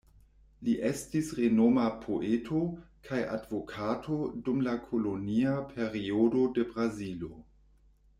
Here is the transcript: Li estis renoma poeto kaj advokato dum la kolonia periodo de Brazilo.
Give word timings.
Li 0.67 0.75
estis 0.87 1.27
renoma 1.39 1.83
poeto 2.05 2.61
kaj 3.09 3.19
advokato 3.35 4.17
dum 4.47 4.63
la 4.69 4.73
kolonia 4.87 5.53
periodo 5.75 6.43
de 6.57 6.65
Brazilo. 6.73 7.31